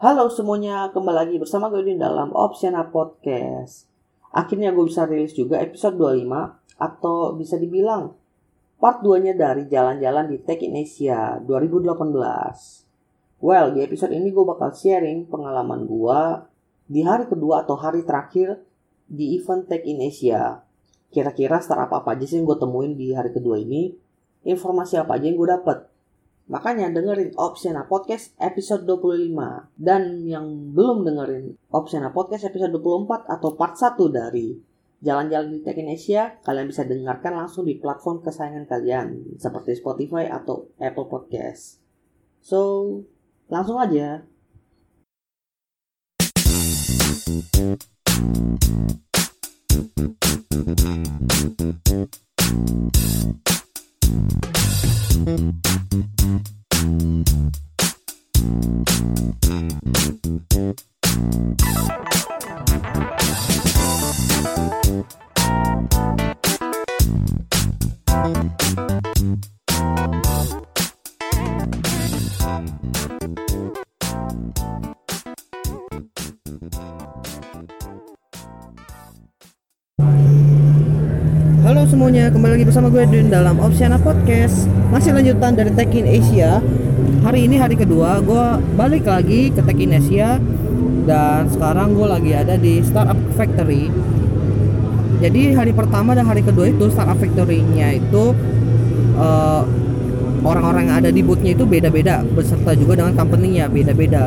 [0.00, 3.84] Halo semuanya, kembali lagi bersama gue di dalam Opsiana Podcast.
[4.32, 8.16] Akhirnya gue bisa rilis juga episode 25 atau bisa dibilang
[8.80, 12.16] part 2-nya dari jalan-jalan di Tech in Asia 2018.
[13.44, 16.20] Well, di episode ini gue bakal sharing pengalaman gue
[16.88, 18.56] di hari kedua atau hari terakhir
[19.04, 20.64] di event Tech in Asia.
[21.12, 23.92] Kira-kira startup apa aja sih yang gue temuin di hari kedua ini?
[24.48, 25.89] Informasi apa aja yang gue dapet?
[26.50, 29.70] Makanya dengerin Opsiana Podcast episode 25.
[29.78, 34.58] Dan yang belum dengerin Opsiana Podcast episode 24 atau part 1 dari
[34.98, 40.74] Jalan-Jalan di Tech Asia, kalian bisa dengarkan langsung di platform kesayangan kalian seperti Spotify atau
[40.82, 41.78] Apple Podcast.
[42.42, 42.98] So,
[43.46, 44.26] langsung aja.
[55.10, 55.50] Halo
[82.10, 84.66] semuanya, kembali lagi bersama gue di dalam Opsiana Podcast.
[84.90, 86.58] Masih lanjutan dari Tech in Asia.
[87.22, 90.42] Hari ini hari kedua, gue balik lagi ke Tech in Asia.
[91.06, 93.94] Dan sekarang gue lagi ada di Startup Factory.
[95.22, 98.34] Jadi hari pertama dan hari kedua itu Startup Factory-nya itu
[99.14, 99.62] eh,
[100.40, 104.26] Orang-orang yang ada di booth-nya itu beda-beda Beserta juga dengan company-nya beda-beda.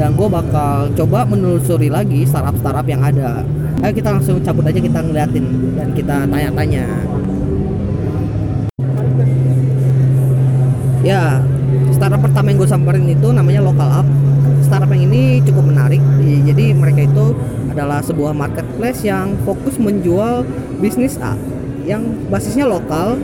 [0.00, 3.44] Dan gue bakal coba menelusuri lagi startup-startup yang ada.
[3.84, 5.44] Ayo kita langsung cabut aja kita ngeliatin
[5.76, 7.17] dan kita tanya-tanya.
[11.08, 11.40] Ya,
[11.96, 14.06] startup pertama yang gue samperin itu namanya Local Up.
[14.60, 16.04] Startup yang ini cukup menarik.
[16.20, 17.32] Jadi mereka itu
[17.72, 20.44] adalah sebuah marketplace yang fokus menjual
[20.84, 21.32] bisnis A
[21.88, 23.16] yang basisnya lokal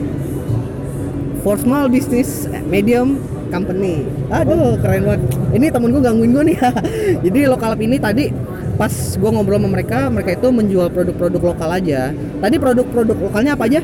[1.45, 3.21] for small business medium
[3.53, 4.09] company.
[4.33, 5.21] Aduh, keren banget.
[5.53, 6.59] Ini temen gue gangguin gue nih.
[7.28, 8.33] Jadi Local Up ini tadi
[8.81, 12.11] pas gue ngobrol sama mereka mereka itu menjual produk-produk lokal aja
[12.43, 13.81] tadi produk-produk lokalnya apa aja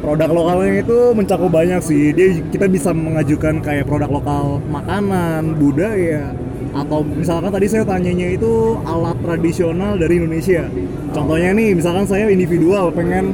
[0.00, 2.12] produk lokalnya itu mencakup banyak sih.
[2.12, 6.32] Dia kita bisa mengajukan kayak produk lokal makanan budaya
[6.76, 10.68] atau misalkan tadi saya tanyanya itu alat tradisional dari Indonesia.
[11.16, 13.32] Contohnya nih misalkan saya individual pengen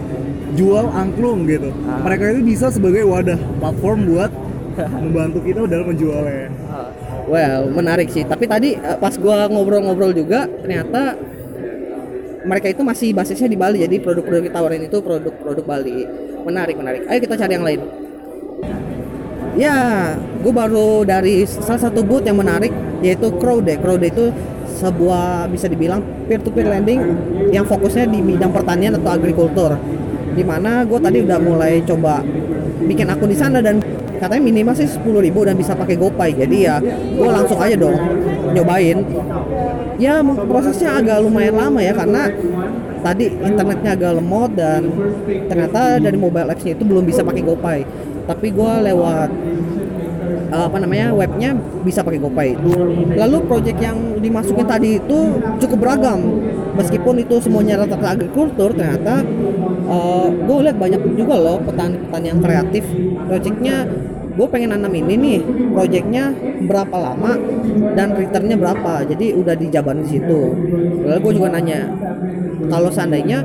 [0.55, 1.75] jual angklung gitu.
[2.07, 4.31] Mereka itu bisa sebagai wadah platform buat
[5.03, 6.49] membantu kita dalam menjualnya.
[7.27, 8.23] Well menarik sih.
[8.23, 11.19] Tapi tadi eh, pas gue ngobrol-ngobrol juga ternyata
[12.45, 13.83] mereka itu masih basisnya di Bali.
[13.83, 16.07] Jadi produk-produk ditawarin itu produk-produk Bali.
[16.43, 17.03] Menarik menarik.
[17.07, 17.81] Ayo kita cari yang lain.
[19.53, 19.77] Ya
[20.17, 22.73] gue baru dari salah satu booth yang menarik
[23.05, 24.33] yaitu Crowde Crowde itu
[24.81, 27.01] sebuah bisa dibilang peer-to-peer lending
[27.53, 29.77] yang fokusnya di bidang pertanian atau agrikultur.
[30.33, 32.25] Di mana gue tadi udah mulai coba
[32.83, 33.79] bikin akun di sana dan
[34.23, 35.03] katanya minimal sih 10.000
[35.51, 36.77] dan bisa pakai GoPay jadi ya
[37.19, 37.99] gue langsung aja dong
[38.55, 39.03] nyobain
[39.99, 42.31] ya prosesnya agak lumayan lama ya karena
[43.03, 44.87] tadi internetnya agak lemot dan
[45.51, 47.81] ternyata dari mobile apps-nya itu belum bisa pakai GoPay
[48.31, 49.31] tapi gue lewat
[50.53, 52.55] uh, apa namanya webnya bisa pakai GoPay.
[53.17, 55.19] Lalu project yang dimasukin tadi itu
[55.65, 56.21] cukup beragam.
[56.77, 59.25] Meskipun itu semuanya rata-rata agrikultur, ternyata
[59.89, 62.85] uh, gue lihat banyak juga loh petani-petani yang kreatif.
[63.29, 63.89] Projectnya
[64.33, 65.39] gue pengen nanam ini nih,
[65.73, 66.33] projectnya
[66.65, 67.37] berapa lama
[67.93, 69.05] dan returnnya berapa.
[69.05, 70.41] Jadi udah dijabarin di situ.
[71.05, 71.89] Lalu gue juga nanya,
[72.73, 73.45] kalau seandainya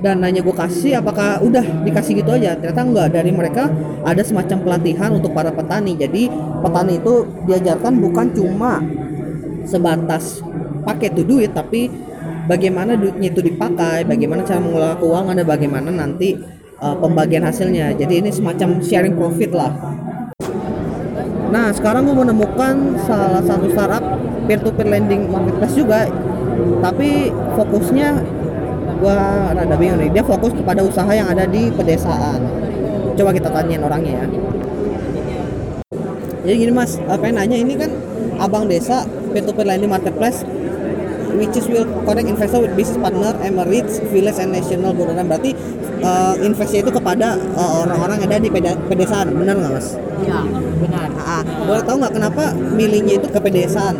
[0.00, 2.56] dananya gue kasih apakah udah dikasih gitu aja?
[2.56, 3.08] Ternyata enggak.
[3.12, 3.68] Dari mereka
[4.06, 5.98] ada semacam pelatihan untuk para petani.
[5.98, 6.30] Jadi
[6.64, 7.14] petani itu
[7.46, 8.80] diajarkan bukan cuma
[9.68, 10.40] sebatas
[10.80, 11.92] pakai tuh duit tapi
[12.48, 16.34] bagaimana duitnya itu dipakai bagaimana cara mengelola keuangan dan bagaimana nanti
[16.80, 17.92] uh, pembagian hasilnya.
[17.94, 19.72] Jadi ini semacam sharing profit lah
[21.50, 24.02] nah sekarang gue menemukan salah satu startup
[24.50, 26.10] peer to peer lending marketplace juga.
[26.82, 28.08] Tapi fokusnya
[28.98, 30.10] gua rada bingung nih.
[30.10, 32.42] Dia fokus kepada usaha yang ada di pedesaan.
[33.14, 34.26] Coba kita tanyain orangnya ya.
[36.40, 37.56] Jadi gini mas yang nanya?
[37.62, 37.90] Ini kan
[38.42, 40.42] abang desa peer to peer lending marketplace
[41.36, 45.52] which is will connect investor with business partner Emirates village and national government berarti
[46.02, 49.88] uh, investasi itu kepada uh, orang-orang yang ada di peda pedesaan benar nggak mas?
[50.24, 50.40] Iya,
[50.80, 51.08] benar.
[51.20, 53.96] Ah, boleh tahu nggak kenapa milihnya itu ke pedesaan?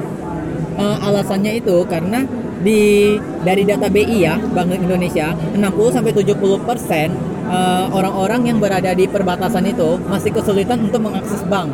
[0.81, 2.25] Uh, alasannya itu karena
[2.61, 6.37] di dari data BI ya Bank Indonesia 60 sampai 70
[6.69, 7.09] persen
[7.49, 11.73] uh, orang-orang yang berada di perbatasan itu masih kesulitan untuk mengakses bank.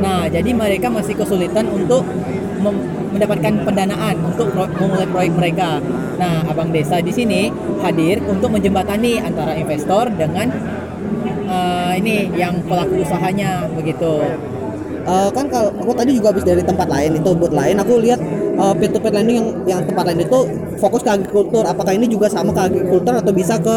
[0.00, 2.06] Nah, jadi mereka masih kesulitan untuk
[2.60, 5.80] mendapatkan pendanaan untuk memulai proyek mereka.
[6.20, 7.48] Nah, Abang Desa di sini
[7.80, 10.52] hadir untuk menjembatani antara investor dengan
[11.48, 14.20] eh, ini yang pelaku usahanya begitu.
[15.00, 18.20] Eh, kan kalau aku tadi juga habis dari tempat lain itu buat lain aku lihat
[18.76, 20.38] peer to peer lending yang yang tempat lain itu
[20.76, 23.76] fokus ke agrikultur apakah ini juga sama ke agrikultur atau bisa ke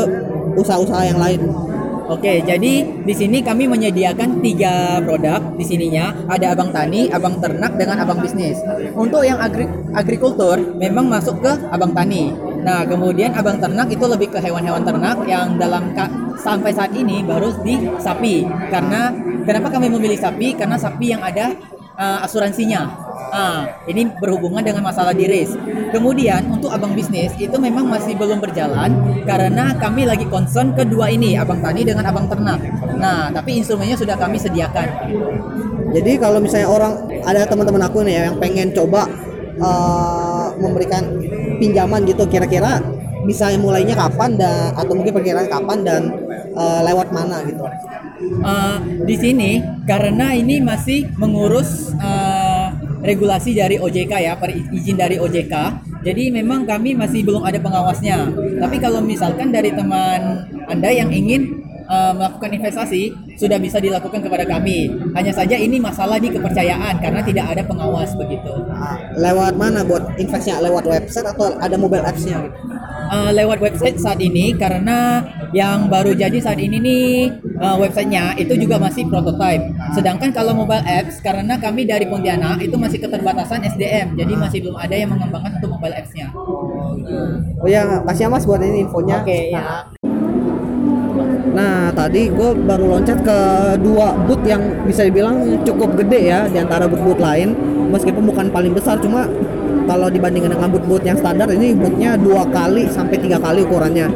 [0.59, 1.39] usaha-usaha yang lain
[2.03, 6.11] Oke, jadi di sini kami menyediakan tiga produk di sininya.
[6.27, 8.59] Ada abang tani, abang ternak, dengan abang bisnis.
[8.91, 9.63] Untuk yang agri
[9.95, 12.35] agrikultur memang masuk ke abang tani.
[12.63, 15.95] Nah, kemudian abang ternak itu lebih ke hewan-hewan ternak yang dalam
[16.39, 18.47] sampai saat ini baru di sapi.
[18.67, 19.11] Karena
[19.47, 20.55] kenapa kami memilih sapi?
[20.59, 21.55] Karena sapi yang ada
[21.95, 23.02] uh, asuransinya.
[23.33, 25.53] Ah, ini berhubungan dengan masalah diris.
[25.89, 28.93] Kemudian untuk abang bisnis itu memang masih belum berjalan
[29.25, 32.61] karena kami lagi concern kedua ini, abang tani dengan abang ternak.
[32.97, 34.87] Nah, tapi instrumennya sudah kami sediakan.
[35.93, 39.05] jadi kalau misalnya orang ada teman-teman aku nih ya yang pengen coba
[39.61, 41.05] eh, memberikan
[41.61, 42.81] pinjaman gitu kira-kira
[43.29, 46.01] bisa mulainya kapan dan atau mungkin perkiraan kapan dan
[46.57, 47.61] eh, lewat mana gitu
[48.43, 48.77] Eh,
[49.07, 49.51] di sini
[49.87, 52.42] karena ini masih mengurus eh,
[53.03, 55.53] regulasi dari OJK ya, per izin dari OJK.
[56.03, 58.31] Jadi memang kami masih belum ada pengawasnya.
[58.59, 64.47] Tapi kalau misalkan dari teman Anda yang ingin eh, melakukan investasi sudah bisa dilakukan kepada
[64.47, 64.91] kami.
[65.13, 68.51] Hanya saja ini masalah di kepercayaan karena tidak ada pengawas begitu.
[68.71, 72.39] Ah, lewat mana buat investnya lewat website atau ada mobile apps-nya
[73.13, 75.21] Uh, lewat website saat ini karena
[75.53, 77.09] yang baru jadi saat ini nih
[77.61, 79.69] uh, websitenya itu juga masih prototype.
[79.93, 84.77] Sedangkan kalau mobile apps karena kami dari Pontianak itu masih keterbatasan SDM, jadi masih belum
[84.81, 86.33] ada yang mengembangkan untuk mobile apps-nya.
[86.33, 89.21] Oh ya, kasih ya mas buat ini infonya.
[89.21, 89.87] Oke ya.
[91.53, 93.37] Nah, tadi gue baru loncat ke
[93.85, 97.53] dua boot yang bisa dibilang cukup gede ya di antara boot-boot lain.
[97.93, 99.29] Meskipun bukan paling besar, cuma
[99.85, 104.09] kalau dibandingkan dengan boot-boot yang standar ini bootnya dua kali sampai tiga kali ukurannya.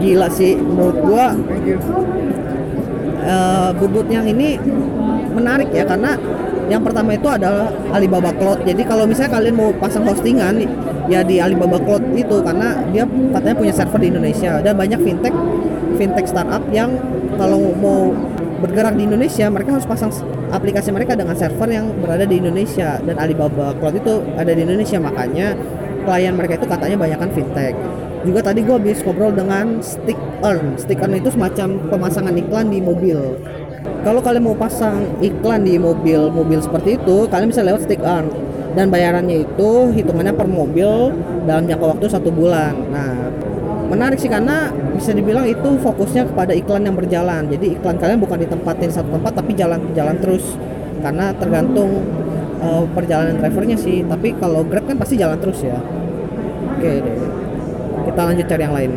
[0.00, 1.26] Gila sih menurut gue.
[3.24, 4.60] eh boot-boot yang ini
[5.32, 6.12] menarik ya karena
[6.68, 8.64] yang pertama itu adalah Alibaba Cloud.
[8.68, 10.60] Jadi kalau misalnya kalian mau pasang hostingan
[11.08, 15.34] ya di Alibaba Cloud itu karena dia katanya punya server di Indonesia dan banyak fintech
[16.00, 16.96] fintech startup yang
[17.36, 18.12] kalau mau
[18.64, 20.08] bergerak di Indonesia mereka harus pasang
[20.48, 24.96] aplikasi mereka dengan server yang berada di Indonesia dan Alibaba Cloud itu ada di Indonesia
[24.96, 25.52] makanya
[26.04, 27.76] klien mereka itu katanya banyak kan fintech
[28.24, 32.80] juga tadi gue habis ngobrol dengan Stick Earn Stick Earn itu semacam pemasangan iklan di
[32.80, 33.20] mobil
[34.04, 38.28] kalau kalian mau pasang iklan di mobil-mobil seperti itu, kalian bisa lewat stick earn
[38.76, 41.08] dan bayarannya itu hitungannya per mobil
[41.48, 42.76] dalam jangka waktu satu bulan.
[42.92, 43.32] Nah,
[43.88, 47.48] menarik sih karena bisa dibilang itu fokusnya kepada iklan yang berjalan.
[47.48, 50.52] Jadi iklan kalian bukan ditempatin satu tempat tapi jalan-jalan terus
[51.00, 52.04] karena tergantung
[52.60, 54.04] eh, perjalanan drivernya sih.
[54.04, 55.80] Tapi kalau Grab kan pasti jalan terus ya.
[56.76, 57.43] Oke deh.
[58.14, 58.92] Kita lanjut cari yang lain.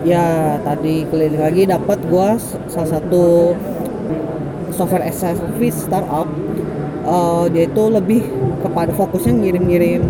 [0.00, 2.40] ya tadi keliling lagi dapat gua
[2.72, 3.52] salah satu
[4.72, 6.24] software as service startup
[7.00, 8.22] Eh, dia itu lebih
[8.62, 10.02] kepada fokusnya ngirim-ngirim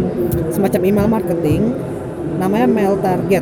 [0.50, 1.72] semacam email marketing
[2.36, 3.40] namanya mail target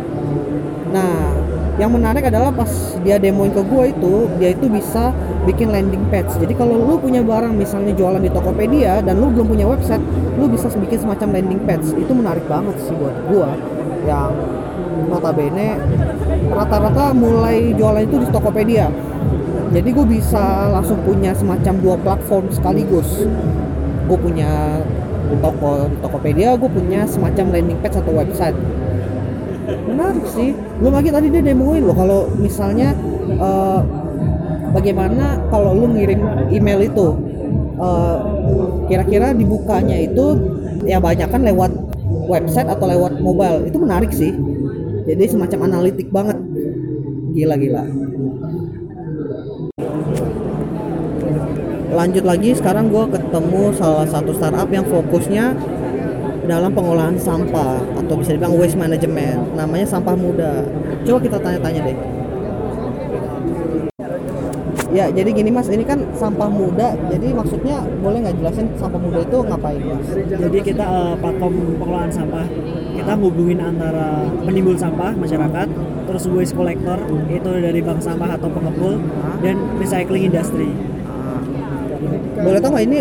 [0.93, 1.33] nah
[1.81, 2.71] yang menarik adalah pas
[3.01, 5.17] dia demoin ke gua itu dia itu bisa
[5.49, 6.29] bikin landing page.
[6.37, 10.05] Jadi kalau lu punya barang misalnya jualan di Tokopedia dan lu belum punya website
[10.37, 11.89] lu bisa bikin semacam landing page.
[11.97, 13.57] Itu menarik banget sih buat gua
[14.05, 14.33] yang
[15.09, 15.81] notabene
[16.53, 18.93] rata-rata mulai jualan itu di Tokopedia.
[19.69, 23.29] Jadi gue bisa langsung punya semacam dua platform sekaligus.
[24.09, 24.81] Gue punya
[25.45, 28.57] toko di Tokopedia gue punya semacam landing page atau website.
[29.69, 30.57] Menarik sih.
[30.81, 32.97] Belum lagi tadi dia demoin loh kalau misalnya
[33.29, 33.81] eh,
[34.79, 36.23] bagaimana kalau lu ngirim
[36.55, 37.07] email itu?
[37.79, 38.17] Eh,
[38.87, 40.39] kira-kira dibukanya itu
[40.87, 41.75] ya banyak kan lewat
[42.31, 43.67] website atau lewat mobile.
[43.67, 44.31] Itu menarik sih.
[45.11, 46.39] Jadi semacam analitik banget.
[47.35, 47.85] Gila-gila.
[51.89, 55.57] Lanjut lagi sekarang gue ketemu salah satu startup yang fokusnya
[56.47, 59.57] dalam pengolahan sampah atau bisa dibilang waste management.
[59.59, 60.63] Namanya sampah muda.
[61.03, 62.18] Coba kita tanya-tanya deh
[64.99, 69.23] ya jadi gini mas ini kan sampah muda jadi maksudnya boleh nggak jelasin sampah muda
[69.23, 72.47] itu ngapain mas Jadi kita eh, platform pengelolaan sampah.
[72.99, 75.69] Kita hubungin antara penimbul sampah masyarakat,
[76.11, 76.99] terus waste collector
[77.31, 78.99] itu dari bank sampah atau pengepul
[79.39, 80.71] dan recycling industry.
[82.39, 82.99] boleh tau nggak ini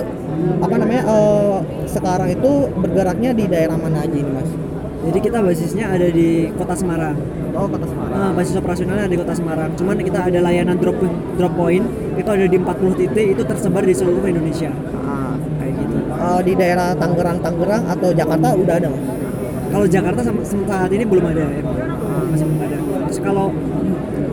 [0.61, 4.49] apa namanya eh, sekarang itu bergeraknya di daerah mana aja ini mas
[4.97, 7.13] Jadi kita basisnya ada di Kota Semarang.
[7.57, 9.69] oh kota Semarang Ah, basis operasionalnya ada di Kota Semarang.
[9.77, 10.97] Cuman kita ada layanan drop
[11.37, 11.85] drop point
[12.17, 14.73] itu ada di 40 titik itu tersebar di seluruh Indonesia.
[15.05, 18.89] Ah, eh, di daerah Tangerang Tangerang atau Jakarta udah ada
[19.67, 21.61] Kalau Jakarta sama saat ini belum ada ya.
[22.33, 22.77] Masih belum ada.
[23.09, 23.47] Terus kalau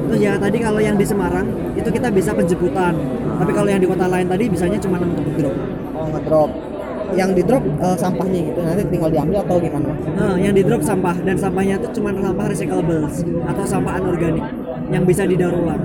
[0.09, 2.97] terus ya tadi kalau yang di Semarang itu kita bisa penjemputan.
[3.35, 5.55] Tapi kalau yang di kota lain tadi bisanya cuma untuk drop.
[5.95, 6.74] oh ngedrop
[7.13, 10.81] yang di drop eh, sampahnya gitu nanti tinggal diambil atau gimana Nah, yang di drop
[10.81, 14.47] sampah dan sampahnya itu cuma sampah recyclables atau sampah anorganik
[14.89, 15.83] yang bisa didaur ulang.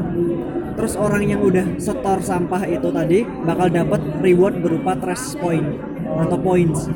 [0.78, 5.66] Terus orang yang udah setor sampah itu tadi bakal dapat reward berupa trash point
[6.08, 6.88] atau points.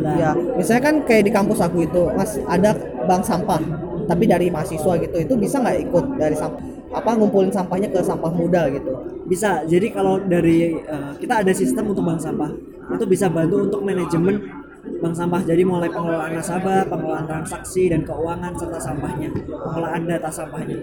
[0.00, 2.72] Nah, ya misalnya kan kayak di kampus aku itu mas ada
[3.04, 3.60] bank sampah
[4.08, 8.32] tapi dari mahasiswa gitu itu bisa nggak ikut dari sampah apa ngumpulin sampahnya ke sampah
[8.32, 8.96] muda gitu
[9.26, 9.66] bisa.
[9.66, 12.48] Jadi kalau dari eh, kita ada sistem untuk bank sampah
[12.96, 14.36] itu bisa bantu untuk manajemen
[15.00, 15.40] bank sampah.
[15.44, 20.76] Jadi mulai pengelolaan nasabah, pengelolaan transaksi dan keuangan serta sampahnya, pengelolaan data sampahnya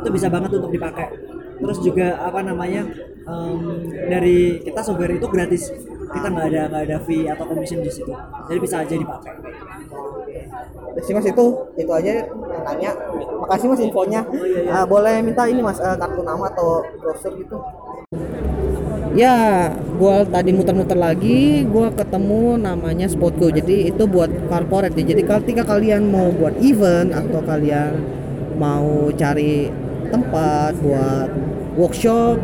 [0.00, 1.06] itu bisa banget untuk dipakai.
[1.60, 2.88] Terus juga apa namanya
[3.28, 3.60] em,
[4.08, 5.68] dari kita software itu gratis.
[6.10, 8.10] Kita nggak ada nggak ada fee atau commission di situ.
[8.48, 9.34] Jadi bisa aja dipakai.
[10.90, 11.44] Terus sih mas itu
[11.78, 12.90] itu aja yang nanya
[13.40, 14.20] makasih mas infonya
[14.68, 17.56] Ah, boleh minta ini mas eh, kartu nama atau brosur gitu
[19.14, 23.50] ya gua tadi muter-muter lagi gua ketemu namanya Spotgo.
[23.50, 27.92] Jadi itu buat corporate ya jadi ketika kalian mau buat event atau kalian
[28.60, 29.72] mau cari
[30.10, 31.30] tempat buat
[31.78, 32.38] workshop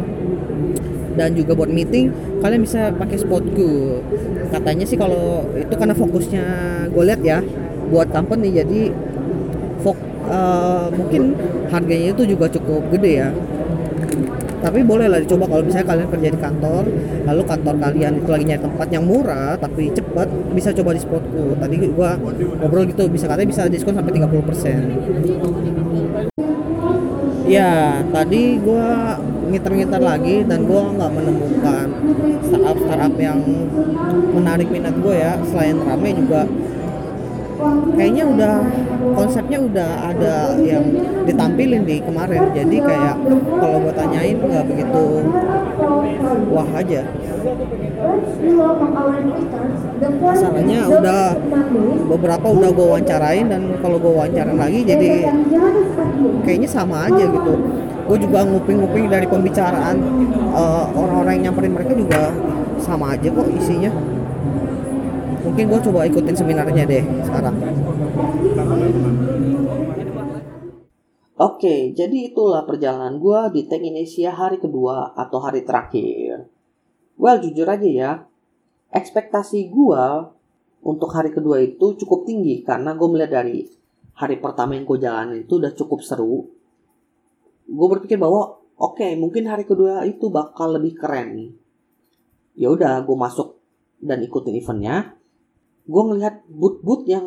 [1.17, 4.03] dan juga buat meeting kalian bisa pakai Spotgo.
[4.51, 6.45] Katanya sih kalau itu karena fokusnya
[6.91, 7.39] gue lihat ya
[7.91, 8.51] buat company.
[8.53, 8.91] Jadi
[9.83, 9.99] fok
[10.31, 11.23] eh, mungkin
[11.71, 13.31] harganya itu juga cukup gede ya
[14.67, 16.83] tapi boleh lah dicoba kalau misalnya kalian kerja di kantor
[17.23, 21.55] lalu kantor kalian itu lagi nyari tempat yang murah tapi cepat bisa coba di spotku.
[21.55, 22.19] Tadi gua
[22.59, 24.27] ngobrol gitu bisa katanya bisa diskon sampai 30%
[27.47, 29.15] ya tadi gua
[29.47, 31.87] ngiter-ngiter lagi dan gua nggak menemukan
[32.43, 33.39] startup startup yang
[34.35, 35.39] menarik minat gue ya.
[35.47, 36.45] Selain rame juga
[37.97, 38.55] kayaknya udah
[39.17, 40.85] konsepnya udah ada yang
[41.25, 42.43] ditampilin di kemarin.
[42.53, 43.17] Jadi kayak
[43.59, 45.05] kalau gue tanyain nggak begitu
[46.53, 47.03] wah aja.
[49.97, 51.23] Masalahnya udah
[52.13, 55.33] beberapa udah gue wawancarain dan kalau gue wawancarain lagi jadi
[56.45, 57.55] kayaknya sama aja gitu.
[58.07, 59.97] Gue juga nguping-nguping dari pembicaraan
[60.55, 62.23] eh, orang-orang yang nyamperin mereka juga
[62.79, 63.91] sama aja kok isinya
[65.47, 67.55] mungkin gue coba ikutin seminarnya deh sekarang
[71.37, 76.49] Oke, jadi itulah perjalanan gue di Tech Indonesia hari kedua atau hari terakhir.
[77.21, 78.13] Well, jujur aja ya,
[78.89, 80.05] ekspektasi gue
[80.81, 83.69] untuk hari kedua itu cukup tinggi karena gue melihat dari
[84.17, 86.49] hari pertama yang gue jalanin itu udah cukup seru.
[87.69, 91.53] Gue berpikir bahwa oke, mungkin hari kedua itu bakal lebih keren.
[92.57, 93.61] Ya udah, gue masuk
[94.01, 95.13] dan ikutin eventnya.
[95.87, 97.25] Gue ngelihat boot-boot yang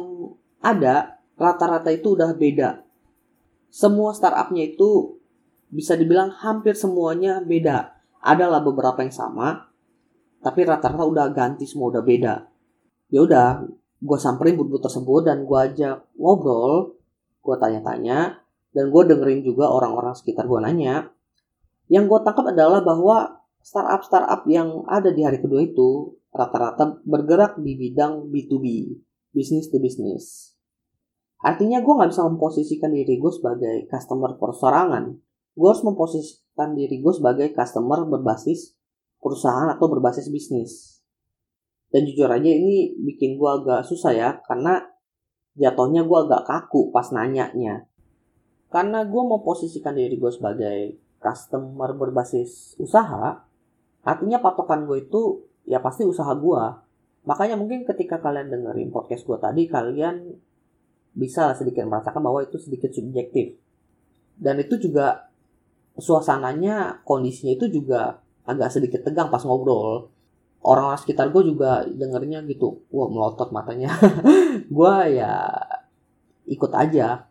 [0.59, 2.83] ada rata-rata itu udah beda
[3.69, 5.21] semua startupnya itu
[5.69, 7.93] bisa dibilang hampir semuanya beda.
[8.19, 9.69] Adalah beberapa yang sama,
[10.43, 12.35] tapi rata-rata udah ganti semua udah beda.
[13.13, 13.63] Ya udah,
[14.01, 16.97] gue samperin but-but tersebut dan gue ajak ngobrol,
[17.39, 18.41] gue tanya-tanya,
[18.75, 21.07] dan gue dengerin juga orang-orang sekitar gue nanya.
[21.87, 27.77] Yang gue tangkap adalah bahwa startup-startup yang ada di hari kedua itu rata-rata bergerak di
[27.77, 28.65] bidang B2B,
[29.29, 30.57] business to business.
[31.45, 35.13] Artinya gue nggak bisa memposisikan diri gue sebagai customer persorangan.
[35.53, 38.73] Gue harus memposisikan diri gue sebagai customer berbasis
[39.21, 41.05] perusahaan atau berbasis bisnis.
[41.93, 44.81] Dan jujur aja ini bikin gue agak susah ya, karena
[45.57, 47.85] jatuhnya gue agak kaku pas nanyanya.
[48.73, 53.48] Karena gue memposisikan diri gue sebagai customer berbasis usaha,
[54.09, 56.63] artinya patokan gue itu ya pasti usaha gue.
[57.29, 60.33] Makanya mungkin ketika kalian dengerin podcast gue tadi, kalian
[61.13, 63.53] bisa sedikit merasakan bahwa itu sedikit subjektif.
[64.33, 65.29] Dan itu juga
[65.99, 68.17] suasananya, kondisinya itu juga
[68.49, 70.09] agak sedikit tegang pas ngobrol.
[70.59, 73.93] Orang-orang sekitar gue juga dengernya gitu, wah melotot matanya.
[74.75, 75.53] gue ya
[76.49, 77.29] ikut aja.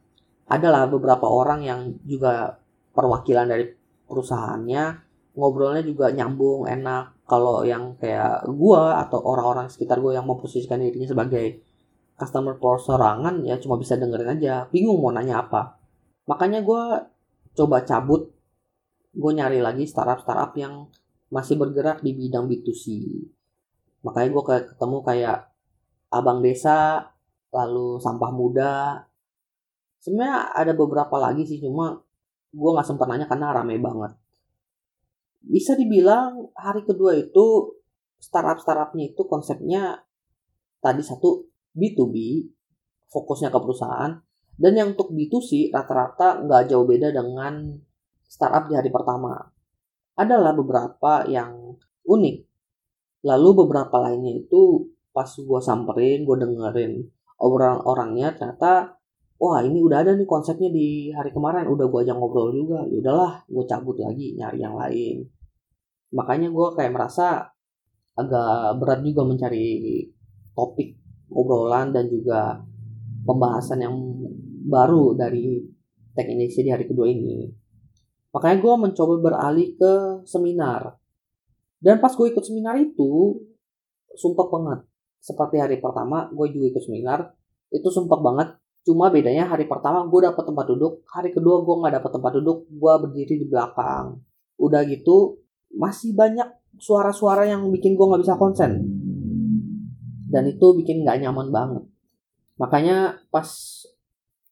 [0.49, 2.57] Adalah beberapa orang yang juga
[2.97, 3.69] perwakilan dari
[4.09, 5.08] perusahaannya,
[5.38, 7.23] ngobrolnya juga nyambung, enak.
[7.30, 11.62] Kalau yang kayak gue atau orang-orang sekitar gue yang memposisikan dirinya sebagai
[12.18, 14.66] customer persorangan ya cuma bisa dengerin aja.
[14.75, 15.78] Bingung mau nanya apa.
[16.26, 16.83] Makanya gue
[17.54, 18.35] coba cabut.
[19.14, 20.90] Gue nyari lagi startup startup yang
[21.30, 22.85] masih bergerak di bidang B2C
[24.02, 25.38] makanya gue kayak ketemu kayak
[26.09, 27.04] abang desa
[27.52, 29.04] lalu sampah muda.
[29.99, 31.99] Sebenarnya ada beberapa lagi sih cuma
[32.54, 34.12] gue nggak sempat nanya karena rame banget
[35.42, 37.78] bisa dibilang hari kedua itu
[38.18, 40.02] startup startupnya itu konsepnya
[40.83, 42.14] tadi satu B2B
[43.09, 44.12] fokusnya ke perusahaan.
[44.59, 47.78] Dan yang untuk B2C rata-rata nggak jauh beda dengan
[48.26, 49.38] startup di hari pertama.
[50.18, 52.37] Adalah beberapa yang unik.
[53.23, 57.07] Lalu beberapa lainnya itu pas gue samperin gue dengerin
[57.38, 58.98] obrolan orangnya ternyata
[59.38, 61.71] wah ini udah ada nih konsepnya di hari kemarin.
[61.71, 62.83] Udah gue ajak ngobrol juga.
[62.90, 65.25] Ya udahlah gue cabut lagi nyari yang lain.
[66.12, 67.47] Makanya gue kayak merasa
[68.18, 69.66] agak berat juga mencari
[70.59, 70.99] topik
[71.30, 72.59] obrolan dan juga
[73.23, 73.95] pembahasan yang
[74.66, 75.62] baru dari
[76.18, 77.47] Tech Indonesia di hari kedua ini.
[78.35, 79.92] Makanya gue mencoba beralih ke
[80.26, 80.99] seminar.
[81.78, 83.38] Dan pas gue ikut seminar itu
[84.18, 84.83] sumpah banget.
[85.23, 87.30] Seperti hari pertama gue juga ikut seminar.
[87.71, 88.49] Itu sumpah banget
[88.87, 92.59] cuma bedanya hari pertama gue dapet tempat duduk hari kedua gue nggak dapet tempat duduk
[92.69, 94.21] gue berdiri di belakang.
[94.59, 95.43] Udah gitu
[95.75, 98.83] masih banyak suara-suara yang bikin gue nggak bisa konsen.
[100.29, 101.85] Dan itu bikin nggak nyaman banget.
[102.59, 103.49] Makanya pas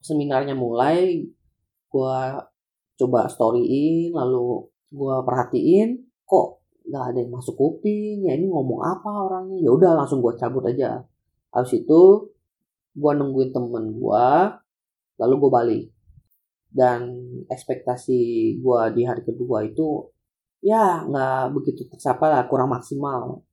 [0.00, 1.26] seminarnya mulai
[1.90, 2.18] gue
[2.96, 9.10] coba storyin lalu gue perhatiin kok nggak ada yang masuk kuping ya ini ngomong apa
[9.10, 9.58] orangnya?
[9.58, 11.02] Ya udah langsung gue cabut aja.
[11.50, 12.30] Habis itu
[12.96, 14.28] gue nungguin temen gue
[15.20, 15.84] lalu gue balik.
[16.66, 17.00] Dan
[17.48, 18.20] ekspektasi
[18.60, 20.08] gue di hari kedua itu
[20.64, 23.44] ya nggak begitu tercapai lah kurang maksimal.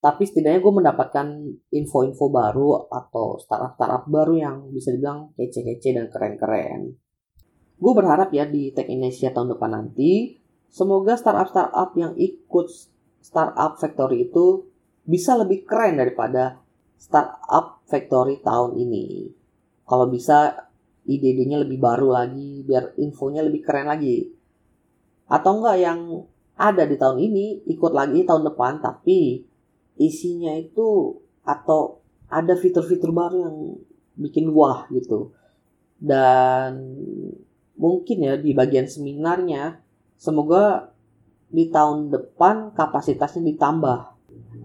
[0.00, 1.28] Tapi setidaknya gue mendapatkan
[1.72, 6.94] info-info baru atau startup-startup baru yang bisa dibilang kece-kece dan keren-keren.
[7.76, 10.40] Gue berharap ya di Tech Indonesia tahun depan nanti
[10.76, 12.68] Semoga startup-startup yang ikut
[13.24, 14.68] Startup Factory itu
[15.08, 16.60] bisa lebih keren daripada
[16.96, 19.30] Startup Factory tahun ini.
[19.86, 20.68] Kalau bisa
[21.06, 24.32] ide-idenya lebih baru lagi, biar infonya lebih keren lagi.
[25.30, 26.00] Atau enggak yang
[26.56, 29.44] ada di tahun ini ikut lagi tahun depan tapi
[30.00, 32.00] isinya itu atau
[32.32, 33.56] ada fitur-fitur baru yang
[34.18, 35.30] bikin wah gitu.
[36.00, 36.96] Dan
[37.76, 40.96] mungkin ya di bagian seminarnya Semoga
[41.52, 44.00] di tahun depan kapasitasnya ditambah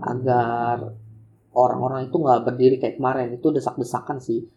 [0.01, 0.95] agar
[1.51, 4.47] orang-orang itu nggak berdiri kayak kemarin itu desak-desakan sih.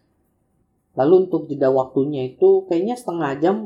[0.94, 3.56] Lalu untuk jeda waktunya itu kayaknya setengah jam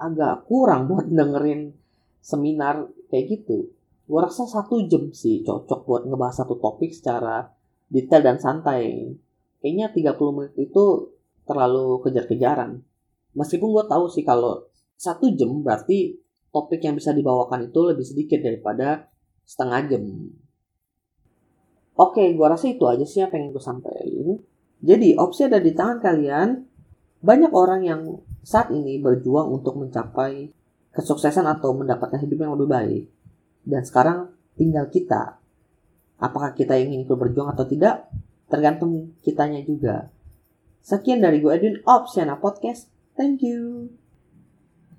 [0.00, 1.76] agak kurang buat dengerin
[2.24, 3.68] seminar kayak gitu.
[4.08, 7.52] Gue rasa satu jam sih cocok buat ngebahas satu topik secara
[7.92, 9.12] detail dan santai.
[9.60, 10.84] Kayaknya 30 menit itu
[11.44, 12.80] terlalu kejar-kejaran.
[13.36, 14.66] Meskipun gue tahu sih kalau
[14.96, 16.16] satu jam berarti
[16.48, 19.06] topik yang bisa dibawakan itu lebih sedikit daripada
[19.44, 20.04] setengah jam.
[22.00, 24.40] Oke, gua rasa itu aja sih yang pengen gue sampaikan.
[24.80, 26.64] Jadi, opsi ada di tangan kalian.
[27.20, 28.00] Banyak orang yang
[28.40, 30.48] saat ini berjuang untuk mencapai
[30.96, 33.04] kesuksesan atau mendapatkan hidup yang lebih baik.
[33.68, 35.36] Dan sekarang tinggal kita.
[36.16, 38.08] Apakah kita ingin ikut berjuang atau tidak?
[38.48, 40.08] Tergantung kitanya juga.
[40.80, 42.88] Sekian dari gue Edwin Opsiana Podcast.
[43.20, 43.99] Thank you.